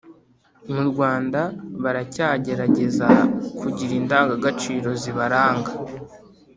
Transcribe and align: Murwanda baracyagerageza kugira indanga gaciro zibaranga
Murwanda 0.73 1.41
baracyagerageza 1.83 3.09
kugira 3.59 3.93
indanga 4.01 4.33
gaciro 4.45 4.89
zibaranga 5.01 5.71